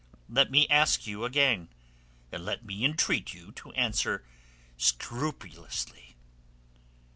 Let 0.27 0.49
me 0.49 0.67
ask 0.67 1.05
you 1.05 1.25
again, 1.25 1.69
and 2.31 2.43
let 2.43 2.65
me 2.65 2.83
entreat 2.83 3.35
you 3.35 3.51
to 3.51 3.71
answer 3.73 4.25
scrupulously. 4.75 6.15